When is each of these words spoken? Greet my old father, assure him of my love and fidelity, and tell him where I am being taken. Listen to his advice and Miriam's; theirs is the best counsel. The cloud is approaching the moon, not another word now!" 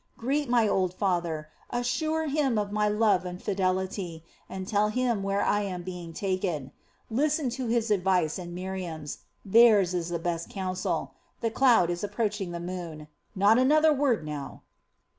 Greet 0.17 0.49
my 0.49 0.67
old 0.67 0.95
father, 0.95 1.49
assure 1.69 2.25
him 2.25 2.57
of 2.57 2.71
my 2.71 2.89
love 2.89 3.23
and 3.23 3.39
fidelity, 3.39 4.23
and 4.49 4.67
tell 4.67 4.89
him 4.89 5.21
where 5.21 5.43
I 5.43 5.61
am 5.61 5.83
being 5.83 6.11
taken. 6.11 6.71
Listen 7.11 7.51
to 7.51 7.67
his 7.67 7.91
advice 7.91 8.39
and 8.39 8.55
Miriam's; 8.55 9.19
theirs 9.45 9.93
is 9.93 10.09
the 10.09 10.17
best 10.17 10.49
counsel. 10.49 11.13
The 11.41 11.51
cloud 11.51 11.91
is 11.91 12.03
approaching 12.03 12.49
the 12.51 12.59
moon, 12.59 13.09
not 13.35 13.59
another 13.59 13.93
word 13.93 14.25
now!" 14.25 14.63